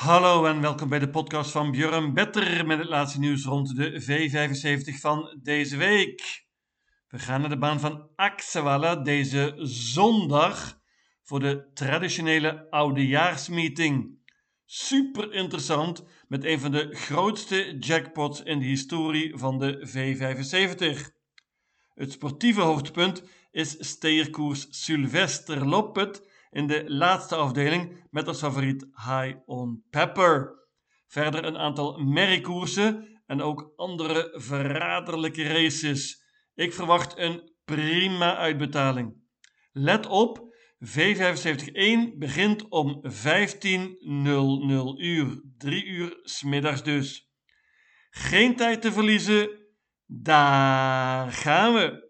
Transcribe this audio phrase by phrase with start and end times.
[0.00, 4.02] Hallo en welkom bij de podcast van Björn Better met het laatste nieuws rond de
[4.02, 6.44] V75 van deze week.
[7.08, 10.80] We gaan naar de baan van Axewalla deze zondag
[11.22, 14.18] voor de traditionele oudejaarsmeeting.
[14.64, 21.10] Super interessant met een van de grootste jackpots in de historie van de V75.
[21.94, 29.36] Het sportieve hoogtepunt is steerkoers Sylvester Loppet in de laatste afdeling met als favoriet High
[29.44, 30.58] on Pepper.
[31.06, 36.22] Verder een aantal merriekoersen en ook andere verraderlijke races.
[36.54, 39.14] Ik verwacht een prima uitbetaling.
[39.72, 40.48] Let op,
[40.84, 43.10] V75-1 begint om 15.00
[44.96, 47.30] uur, 3 uur smiddags dus.
[48.10, 49.50] Geen tijd te verliezen,
[50.06, 52.09] daar gaan we.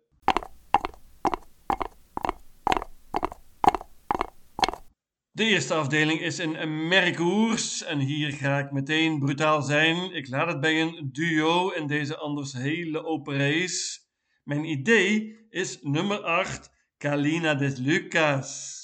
[5.32, 10.14] De eerste afdeling is een merkkoers en hier ga ik meteen brutaal zijn.
[10.14, 14.00] Ik laat het bij een duo in deze anders hele open race.
[14.44, 18.78] Mijn idee is nummer 8, Kalina de Lucas.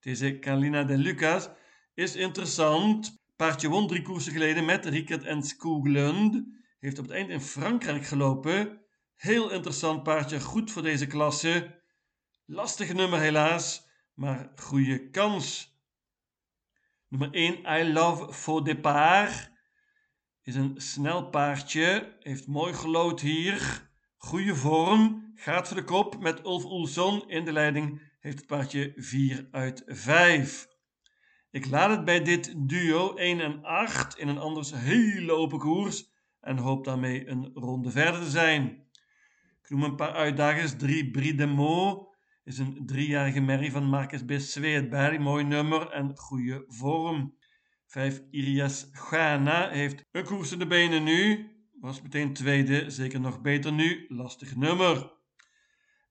[0.00, 1.48] Deze Kalina de Lucas
[1.94, 3.22] is interessant.
[3.36, 6.44] Paardje won drie koersen geleden met Rickert en Skoglund.
[6.78, 8.80] Heeft op het eind in Frankrijk gelopen.
[9.14, 11.80] Heel interessant paardje, goed voor deze klasse.
[12.44, 13.87] Lastig nummer helaas
[14.18, 15.76] maar goede kans.
[17.08, 19.50] Nummer 1, I Love Faux Départ.
[20.42, 23.90] Is een snel paardje, heeft mooi gelood hier.
[24.16, 28.02] Goede vorm, gaat voor de kop met Ulf Oelson in de leiding.
[28.20, 30.68] Heeft het paardje 4 uit 5.
[31.50, 36.10] Ik laat het bij dit duo 1 en 8 in een anders hele open koers
[36.40, 38.86] en hoop daarmee een ronde verder te zijn.
[39.62, 40.76] Ik noem een paar uitdagers.
[40.76, 41.46] 3 Brie de
[42.48, 45.18] is een driejarige merrie van Marcus Besweetberg.
[45.18, 47.36] Mooi nummer en goede vorm.
[47.86, 51.50] 5 Irias Ghana heeft een koers in de benen nu.
[51.80, 54.04] Was meteen tweede, zeker nog beter nu.
[54.08, 55.12] Lastig nummer.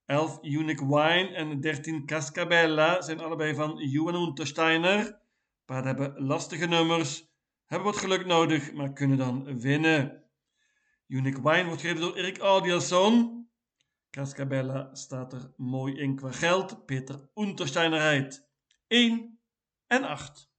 [0.06, 5.20] 11 Unique Wine en 13 Cascabella zijn allebei van Johan Untersteiner.
[5.64, 7.24] Paarden hebben lastige nummers,
[7.66, 10.24] hebben wat geluk nodig, maar kunnen dan winnen.
[11.06, 13.47] Unique Wine wordt gereden door Erik Audielson.
[14.10, 16.86] Cascabella staat er mooi in qua geld.
[16.86, 18.48] Peter Untersteiner rijdt
[18.86, 19.40] 1
[19.86, 20.50] en 8.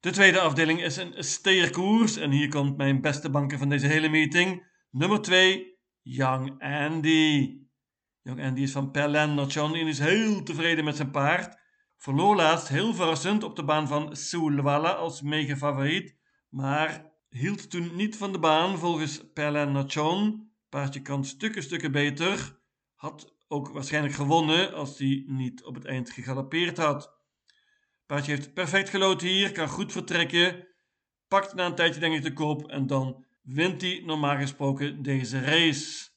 [0.00, 2.16] De tweede afdeling is een steerkoers.
[2.16, 4.66] En hier komt mijn beste banker van deze hele meeting.
[4.90, 7.58] Nummer 2, Young Andy.
[8.22, 11.56] Young Andy is van Perlen Nation en is heel tevreden met zijn paard.
[11.96, 16.16] Verloor laatst heel verrassend op de baan van Soulwalla als mega favoriet.
[16.48, 20.50] Maar hield toen niet van de baan volgens Perlin Nachon.
[20.68, 22.60] Paardje kan stukken stukken beter.
[22.94, 27.16] Had ook waarschijnlijk gewonnen als hij niet op het eind gegalopeerd had.
[28.06, 30.66] Paardje heeft perfect gelood hier, kan goed vertrekken.
[31.28, 35.40] Pakt na een tijdje denk ik de kop en dan wint hij normaal gesproken deze
[35.40, 36.10] race.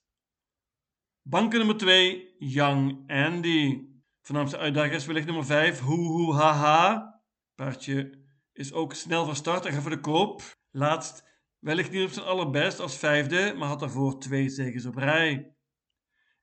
[1.21, 3.89] Banken nummer 2, Young Andy.
[4.21, 7.21] Voornaamste uitdager is wellicht nummer 5, Hoe Hoe Haha.
[7.55, 10.60] Paardje is ook snel van start en gaat voor de koop.
[10.71, 15.55] Laatst wellicht niet op zijn allerbest als vijfde, maar had daarvoor twee zegens op rij.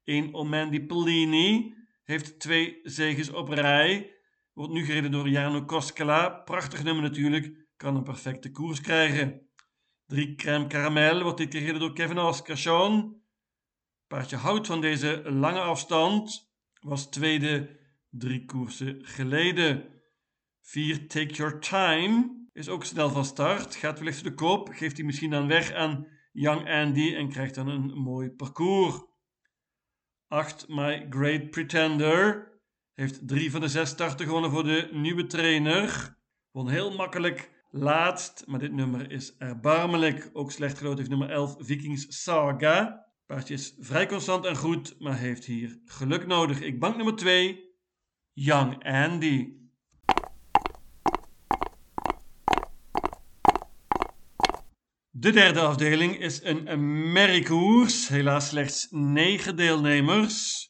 [0.04, 1.74] Eén Omendi Pellini
[2.04, 4.16] heeft twee zegens op rij.
[4.52, 6.28] Wordt nu gereden door Jarno Koskela.
[6.28, 7.66] Prachtig nummer natuurlijk.
[7.76, 9.48] Kan een perfecte koers krijgen.
[10.06, 13.22] Drie Crème Caramel wordt dit gereden door Kevin Oscarsson.
[14.06, 16.52] Paardje houdt van deze lange afstand.
[16.80, 17.78] Was tweede
[18.10, 19.84] drie koersen geleden.
[20.60, 25.06] Vier Take Your Time is ook snel van start, gaat wellicht de koop, geeft hij
[25.06, 29.04] misschien dan weg aan Young Andy en krijgt dan een mooi parcours.
[30.28, 32.52] 8 My Great Pretender
[32.94, 36.16] heeft drie van de zes starten gewonnen voor de nieuwe trainer.
[36.50, 40.30] Won heel makkelijk laatst, maar dit nummer is erbarmelijk.
[40.32, 43.06] Ook slecht geloot heeft nummer 11 Vikings Saga.
[43.26, 46.60] Paardje is vrij constant en goed, maar heeft hier geluk nodig.
[46.60, 47.64] Ik bank nummer 2,
[48.32, 49.57] Young Andy.
[55.20, 58.08] De derde afdeling is een merriekoers.
[58.08, 60.68] Helaas slechts 9 deelnemers.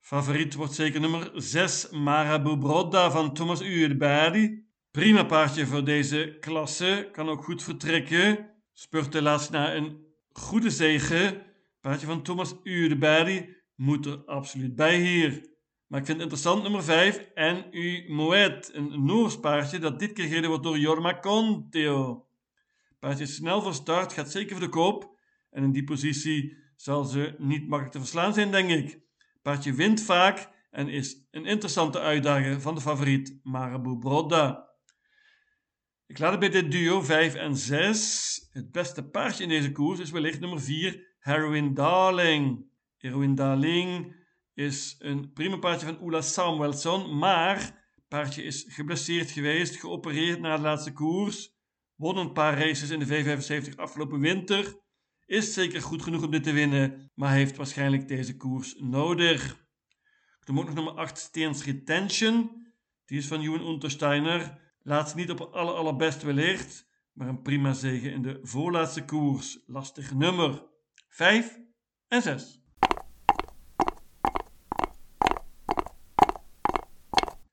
[0.00, 4.64] Favoriet wordt zeker nummer 6 Marabu Brodda van Thomas Uerdberdi.
[4.90, 7.08] Prima paardje voor deze klasse.
[7.12, 8.50] Kan ook goed vertrekken.
[8.72, 11.42] Spurt helaas na een goede zege.
[11.80, 15.30] Paardje van Thomas Uerdberdi moet er absoluut bij hier.
[15.86, 18.70] Maar ik vind het interessant nummer 5 en U Moet.
[18.74, 22.28] Een Noors paardje dat dit keer gereden wordt door Jorma Conteo.
[23.00, 25.18] Paardje snel van start, gaat zeker voor de koop.
[25.50, 29.00] En in die positie zal ze niet makkelijk te verslaan zijn, denk ik.
[29.42, 34.68] Paardje wint vaak en is een interessante uitdager van de favoriet Marabou Broda.
[36.06, 38.48] Ik laat het bij dit duo 5 en 6.
[38.52, 42.66] Het beste paardje in deze koers is wellicht nummer 4, Heroin Darling.
[42.96, 44.16] Heroin Darling
[44.54, 50.62] is een prima paardje van Ola Samuelson, maar paardje is geblesseerd geweest, geopereerd na de
[50.62, 51.58] laatste koers,
[52.00, 54.76] won een paar races in de V75 afgelopen winter,
[55.26, 59.66] is zeker goed genoeg om dit te winnen, maar heeft waarschijnlijk deze koers nodig.
[60.44, 62.66] Dan moet nog nummer 8 Steens Retention,
[63.04, 64.58] die is van Johan Untersteiner.
[64.82, 69.58] Laat ze niet op aller allerbest wellicht, maar een prima zege in de voorlaatste koers.
[69.66, 70.66] Lastig nummer
[71.08, 71.58] 5
[72.08, 72.60] en 6.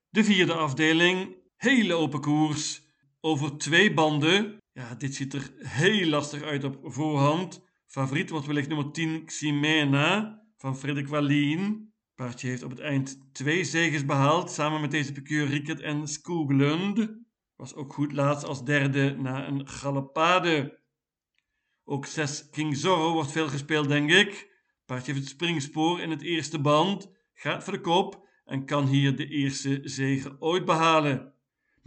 [0.09, 2.86] De vierde afdeling, hele open koers,
[3.21, 4.57] over twee banden.
[4.71, 7.65] Ja, dit ziet er heel lastig uit op voorhand.
[7.85, 11.93] Favoriet wordt wellicht nummer 10 Ximena van Frederik Wallien.
[12.15, 17.09] Paardje heeft op het eind twee zegens behaald, samen met deze piqueur Rickert en Skoglund.
[17.55, 20.79] Was ook goed laatst als derde na een galopade.
[21.83, 24.55] Ook 6 King Zorro wordt veel gespeeld, denk ik.
[24.85, 29.15] Paardje heeft het springspoor in het eerste band, gaat voor de kop en kan hier
[29.15, 31.33] de eerste zege ooit behalen.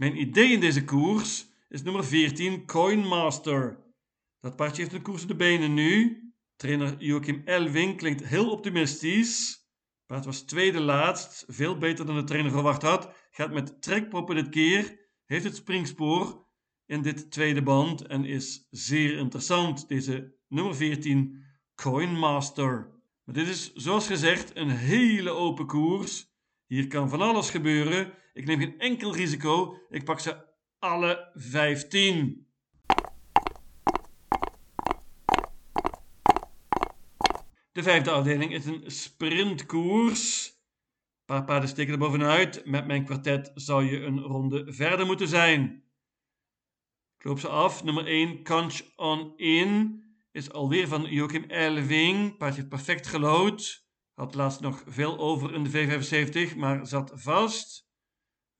[0.01, 3.83] Mijn idee in deze koers is nummer 14 Coinmaster.
[4.39, 6.23] Dat paardje heeft een koers op de benen nu.
[6.55, 9.65] Trainer Joachim Elwing klinkt heel optimistisch.
[10.05, 13.13] Paard was tweede laatst, veel beter dan de trainer verwacht had.
[13.31, 16.45] Gaat met trekproppen dit keer, heeft het springspoor
[16.85, 19.87] in dit tweede band en is zeer interessant.
[19.87, 21.45] Deze nummer 14
[21.75, 22.91] Coinmaster.
[23.23, 26.29] Maar dit is zoals gezegd een hele open koers.
[26.65, 28.19] Hier kan van alles gebeuren.
[28.33, 29.77] Ik neem geen enkel risico.
[29.89, 30.45] Ik pak ze
[30.79, 32.47] alle 15.
[37.71, 40.47] De vijfde afdeling is een sprintkoers.
[40.47, 42.65] Een paar paarden steken er bovenuit.
[42.65, 45.83] Met mijn kwartet zou je een ronde verder moeten zijn.
[47.17, 47.83] Ik loop ze af.
[47.83, 52.37] Nummer 1, Conch on In, is alweer van Joachim Elving.
[52.37, 53.85] Paardje heeft perfect gelood.
[54.13, 57.90] Had laatst nog veel over in de V75, maar zat vast.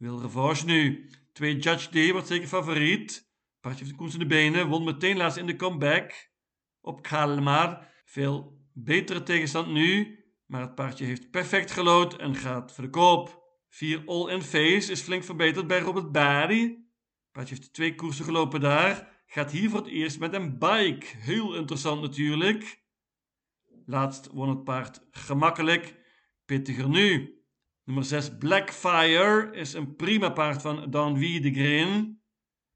[0.01, 1.09] Wil revanche nu.
[1.33, 3.31] 2 Judge D wordt zeker favoriet.
[3.59, 4.68] Paardje heeft de koers in de benen.
[4.68, 6.31] Won meteen laatst in de comeback.
[6.80, 7.92] Op Kalmar.
[8.06, 10.19] Veel betere tegenstand nu.
[10.45, 13.44] Maar het paardje heeft perfect gelood en gaat voor de koop.
[13.69, 16.86] 4 All in Face is flink verbeterd bij Robert Barry.
[17.31, 19.21] Paardje heeft twee koersen gelopen daar.
[19.25, 21.06] Gaat hier voor het eerst met een bike.
[21.18, 22.83] Heel interessant natuurlijk.
[23.86, 25.95] Laatst won het paard gemakkelijk.
[26.45, 27.40] Pittiger nu.
[27.83, 32.21] Nummer 6 Blackfire is een prima paard van Danwy de Green.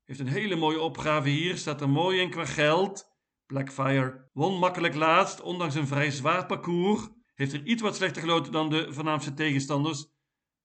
[0.04, 1.58] Heeft een hele mooie opgave hier.
[1.58, 3.14] Staat er mooi in qua geld.
[3.46, 7.10] Blackfire won makkelijk laatst, ondanks een vrij zwaar parcours.
[7.34, 10.06] Heeft er iets wat slechter geloten dan de voornaamste tegenstanders.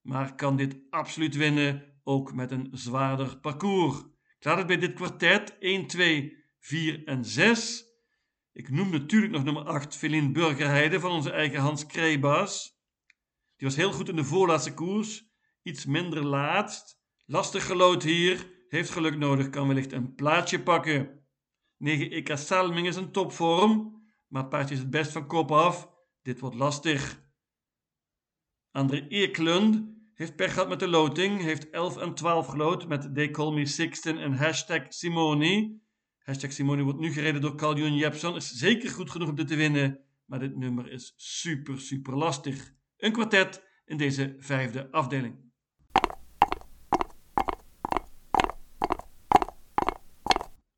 [0.01, 3.99] Maar kan dit absoluut winnen, ook met een zwaarder parcours.
[4.39, 7.85] Ik laat het bij dit kwartet 1, 2, 4 en 6.
[8.53, 12.80] Ik noem natuurlijk nog nummer 8, Feline Burgerheide van onze eigen Hans Krijbas.
[13.61, 15.25] Die was heel goed in de voorlaatste koers.
[15.63, 17.01] Iets minder laatst.
[17.27, 18.53] Lastig gelood hier.
[18.69, 21.25] Heeft geluk nodig, kan wellicht een plaatje pakken.
[21.77, 24.03] 9 Eka Salming is een topvorm.
[24.27, 25.91] Maar het paardje is het best van kop af.
[26.23, 27.23] Dit wordt lastig.
[28.71, 29.85] André Eklund
[30.15, 31.43] heeft pech gehad met de loting.
[31.43, 35.81] Heeft 11 en 12 gelood met They Call Me Sixten en hashtag Simoni.
[36.19, 38.37] Hashtag Simone wordt nu gereden door Carl Jepson.
[38.37, 40.01] Is zeker goed genoeg om dit te winnen.
[40.25, 42.79] Maar dit nummer is super, super lastig.
[43.01, 45.49] Een kwartet in deze vijfde afdeling.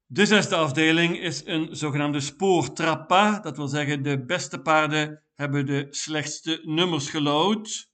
[0.07, 3.41] De zesde afdeling is een zogenaamde spoortrappa.
[3.41, 7.91] Dat wil zeggen, de beste paarden hebben de slechtste nummers gelood.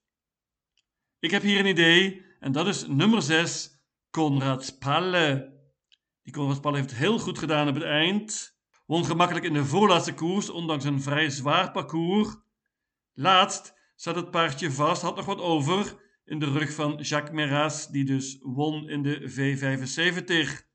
[1.18, 3.70] Ik heb hier een idee en dat is nummer 6,
[4.10, 5.56] Konrad Palle.
[6.22, 8.56] Die Konrad heeft heel goed gedaan op het eind.
[8.86, 12.36] Won gemakkelijk in de voorlaatste koers, ondanks een vrij zwaar parcours.
[13.12, 17.88] Laatst zat het paardje vast, had nog wat over in de rug van Jacques Meras,
[17.88, 20.66] die dus won in de V75.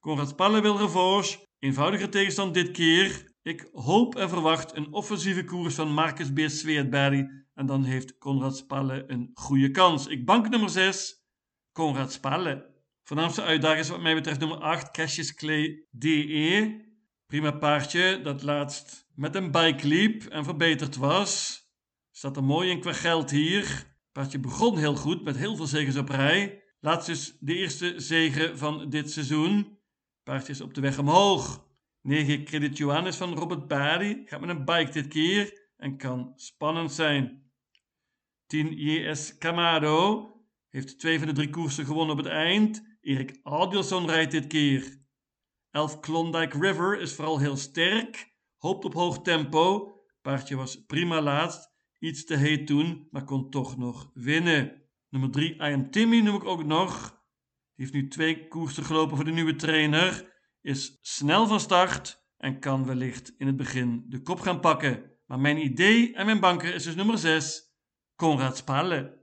[0.00, 3.32] Konrad Spalle wil revanche, eenvoudige tegenstand dit keer.
[3.42, 6.38] Ik hoop en verwacht een offensieve koers van Marcus B.
[6.46, 10.06] Sweetberry en dan heeft Konrad Spalle een goede kans.
[10.06, 11.24] Ik bank nummer 6,
[11.72, 12.76] Konrad Spalle.
[13.02, 16.86] Voornaamste uitdaging is wat mij betreft nummer 8, Cassius Clay DE.
[17.26, 21.62] Prima paardje dat laatst met een bike liep en verbeterd was.
[22.18, 23.96] Staat er mooi in qua geld hier.
[24.12, 26.62] Paardje begon heel goed met heel veel zegens op rij.
[26.80, 29.78] Laatst dus de eerste zegen van dit seizoen.
[30.22, 31.66] Paardje is op de weg omhoog.
[32.02, 36.92] 9 Credit Johannes van Robert Barry gaat met een bike dit keer en kan spannend
[36.92, 37.52] zijn.
[38.46, 40.32] 10 JS Camado
[40.68, 42.96] heeft twee van de drie koersen gewonnen op het eind.
[43.00, 45.02] Erik Adielson rijdt dit keer.
[45.70, 49.96] 11 Klondike River is vooral heel sterk, hoopt op hoog tempo.
[50.22, 54.82] Paardje was prima laatst, iets te heet toen, maar kon toch nog winnen.
[55.08, 57.22] Nummer 3 I Am Timmy noem ik ook nog.
[57.74, 60.36] Heeft nu twee koersen gelopen voor de nieuwe trainer.
[60.60, 65.12] Is snel van start en kan wellicht in het begin de kop gaan pakken.
[65.26, 67.74] Maar mijn idee en mijn banker is dus nummer 6,
[68.16, 69.16] Konrad Spalle.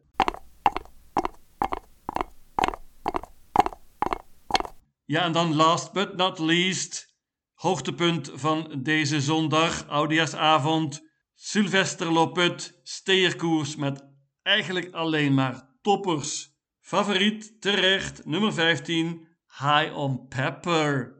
[5.05, 7.17] Ja, en dan last but not least,
[7.53, 11.04] hoogtepunt van deze zondag, oudejaarsavond,
[11.37, 14.03] Sylvester Loppet, steerkoers met
[14.41, 16.49] eigenlijk alleen maar toppers.
[16.81, 21.15] Favoriet terecht, nummer 15, High on Pepper.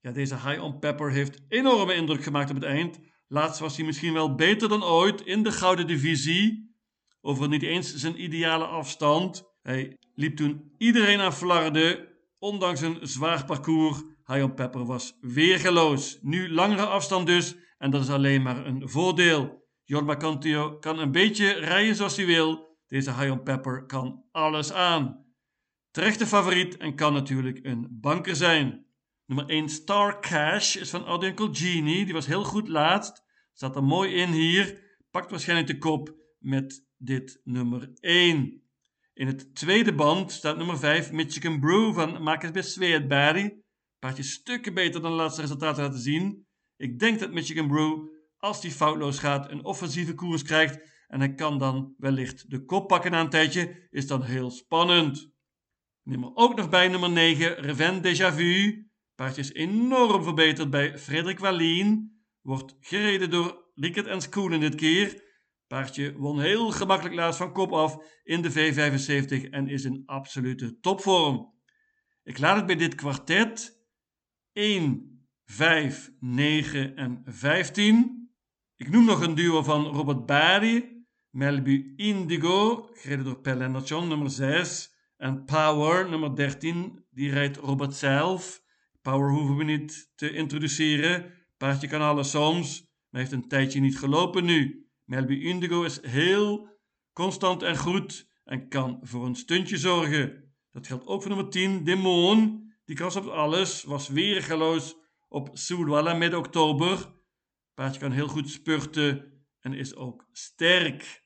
[0.00, 2.98] Ja, deze High on Pepper heeft enorme indruk gemaakt op het eind.
[3.28, 6.76] Laatst was hij misschien wel beter dan ooit in de gouden divisie.
[7.20, 9.44] Over niet eens zijn ideale afstand.
[9.62, 12.08] Hij liep toen iedereen aan flarden.
[12.38, 14.02] Ondanks een zwaar parcours.
[14.26, 16.18] High on Pepper was weergeloos.
[16.20, 17.54] Nu langere afstand dus.
[17.84, 19.66] En dat is alleen maar een voordeel.
[19.82, 22.78] Jorma Cantio kan een beetje rijden zoals hij wil.
[22.86, 25.26] Deze High Pepper kan alles aan.
[25.90, 28.86] Terechte favoriet en kan natuurlijk een banker zijn.
[29.26, 32.04] Nummer 1 Star Cash is van Oud Genie.
[32.04, 33.22] Die was heel goed laatst.
[33.52, 34.82] Staat er mooi in hier.
[35.10, 38.62] Pakt waarschijnlijk de kop met dit nummer 1.
[39.14, 43.62] In het tweede band staat nummer 5 Michigan Brew van Marcus Besweetberry.
[43.98, 46.46] Paardje stukken beter dan de laatste resultaten laten zien.
[46.84, 50.78] Ik denk dat Michigan Brew, als die foutloos gaat, een offensieve koers krijgt.
[51.08, 53.88] En hij kan dan wellicht de kop pakken na een tijdje.
[53.90, 55.32] Is dan heel spannend.
[56.02, 58.86] Neem er ook nog bij nummer 9 Reven Déjà Vu.
[59.14, 62.20] Paardje is enorm verbeterd bij Frederik Wallien.
[62.40, 65.22] Wordt gereden door Rickert en Skoenen dit keer.
[65.66, 70.78] Paardje won heel gemakkelijk laatst van kop af in de V75 en is in absolute
[70.80, 71.54] topvorm.
[72.22, 73.82] Ik laat het bij dit kwartet
[74.52, 75.13] 1,
[75.44, 78.30] 5, 9 en 15.
[78.76, 83.56] Ik noem nog een duo van Robert Bari, Melbu Indigo, gereden door Per
[84.06, 84.92] nummer 6.
[85.16, 88.62] En Power, nummer 13, die rijdt Robert zelf.
[89.02, 91.32] Power hoeven we niet te introduceren.
[91.56, 94.88] Paardje kan alles soms, maar heeft een tijdje niet gelopen nu.
[95.04, 96.68] Melby Indigo is heel
[97.12, 100.52] constant en goed en kan voor een stuntje zorgen.
[100.70, 102.62] Dat geldt ook voor nummer 10, Demon.
[102.84, 104.96] Die kras op alles, was weergeloos
[105.34, 107.12] op Soudwalla midden oktober.
[107.74, 111.22] Paardje kan heel goed spurten en is ook sterk.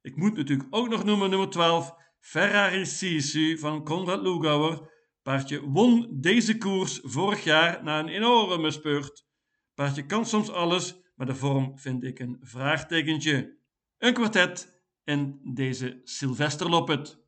[0.00, 4.90] Ik moet natuurlijk ook nog noemen nummer 12, Ferrari Sisu van Konrad Lugauer.
[5.22, 9.26] Paardje won deze koers vorig jaar na een enorme spurt.
[9.74, 13.58] Paardje kan soms alles, maar de vorm vind ik een vraagtekentje.
[13.98, 17.18] Een kwartet in deze Sylvester Loppet.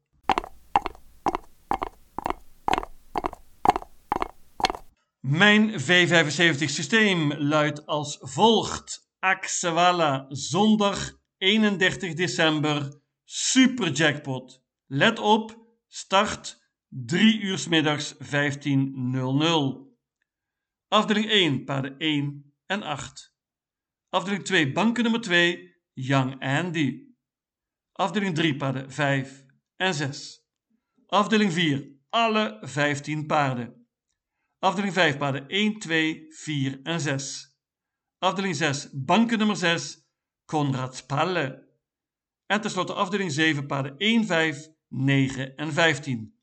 [5.30, 9.10] Mijn V75 systeem luidt als volgt.
[9.18, 14.62] Axewala, zondag 31 december, super jackpot.
[14.86, 18.18] Let op, start 3 uur middags 15.00.
[20.88, 23.34] Afdeling 1, paarden 1 en 8.
[24.08, 27.14] Afdeling 2, banken nummer 2, Young Andy.
[27.92, 29.44] Afdeling 3, paarden 5
[29.76, 30.46] en 6.
[31.06, 33.79] Afdeling 4, alle 15 paarden.
[34.60, 37.56] Afdeling 5, paarden 1, 2, 4 en 6.
[38.18, 39.98] Afdeling 6, banken nummer 6,
[40.44, 41.68] Konrad Spalle.
[42.46, 46.34] En tenslotte afdeling 7, paarden 1, 5, 9 en 15.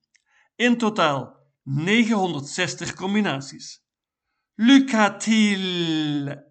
[0.55, 3.85] In totaal 960 combinaties.
[4.55, 6.46] Lucatil!